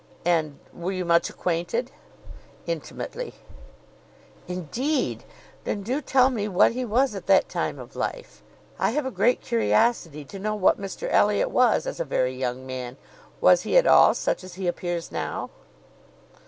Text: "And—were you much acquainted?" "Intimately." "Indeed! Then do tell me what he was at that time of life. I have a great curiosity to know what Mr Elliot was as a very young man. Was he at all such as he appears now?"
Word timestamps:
"And—were 0.25 0.91
you 0.93 1.05
much 1.05 1.29
acquainted?" 1.29 1.91
"Intimately." 2.65 3.35
"Indeed! 4.47 5.25
Then 5.63 5.83
do 5.83 6.01
tell 6.01 6.31
me 6.31 6.47
what 6.47 6.71
he 6.71 6.83
was 6.83 7.13
at 7.13 7.27
that 7.27 7.47
time 7.47 7.77
of 7.77 7.95
life. 7.95 8.41
I 8.79 8.89
have 8.93 9.05
a 9.05 9.11
great 9.11 9.41
curiosity 9.41 10.25
to 10.25 10.39
know 10.39 10.55
what 10.55 10.81
Mr 10.81 11.07
Elliot 11.11 11.51
was 11.51 11.85
as 11.85 11.99
a 11.99 12.03
very 12.03 12.33
young 12.35 12.65
man. 12.65 12.97
Was 13.41 13.61
he 13.61 13.77
at 13.77 13.85
all 13.85 14.15
such 14.15 14.43
as 14.43 14.55
he 14.55 14.65
appears 14.67 15.11
now?" 15.11 15.51